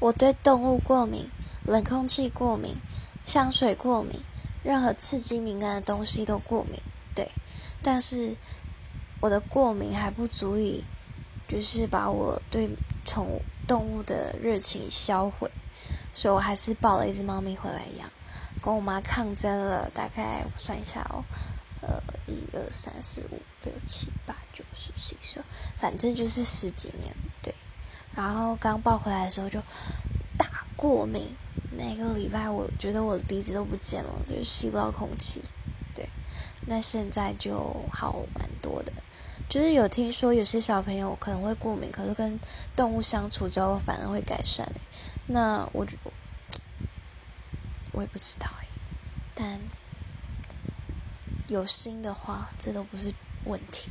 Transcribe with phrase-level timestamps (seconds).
[0.00, 1.28] 我对动物过敏，
[1.64, 2.76] 冷空气过敏，
[3.26, 4.20] 香水过敏，
[4.62, 6.80] 任何刺激敏感的东西都过敏。
[7.14, 7.28] 对，
[7.82, 8.36] 但是
[9.20, 10.84] 我的过敏还不足以，
[11.48, 12.70] 就是把我对
[13.04, 15.50] 宠物动物的热情销毁，
[16.14, 18.08] 所以我还是抱了一只猫咪回来养，
[18.62, 21.24] 跟我妈抗争了大概我算一下哦，
[21.82, 25.44] 呃，一二三四五六七八九十十一十二，
[25.80, 27.12] 反正就是十几年，
[28.18, 29.60] 然后刚抱回来的时候就
[30.36, 31.24] 大过敏，
[31.76, 35.40] 那个礼拜我觉得我的鼻子都不见了，就是吸不到空气。
[35.94, 36.08] 对，
[36.66, 38.92] 那现在就好蛮多的。
[39.48, 42.40] 就是有听说有些小朋友可能会过敏，可是跟
[42.74, 44.68] 动物相处之后反而会改善。
[45.28, 45.86] 那我
[47.92, 48.66] 我也不知道哎，
[49.36, 49.60] 但
[51.46, 53.12] 有心的话，这都不是
[53.44, 53.88] 问题。